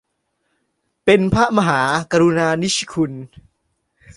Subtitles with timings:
[1.05, 3.13] เป็นพระมหากรุณานิชคุณ